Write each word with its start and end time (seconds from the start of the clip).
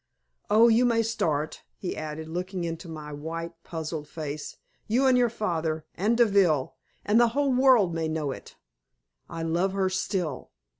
Oh, 0.49 0.67
you 0.67 0.83
may 0.83 1.03
start!" 1.03 1.61
he 1.77 1.95
added, 1.95 2.27
looking 2.27 2.63
into 2.63 2.89
my 2.89 3.13
white, 3.13 3.53
puzzled 3.63 4.07
face; 4.07 4.57
"you 4.87 5.05
and 5.05 5.15
your 5.15 5.29
father, 5.29 5.85
and 5.93 6.17
Deville, 6.17 6.73
and 7.05 7.19
the 7.19 7.27
whole 7.37 7.53
world 7.53 7.93
may 7.93 8.07
know 8.07 8.31
it. 8.31 8.55
I 9.29 9.43
love 9.43 9.73
her 9.73 9.91
still! 9.91 10.49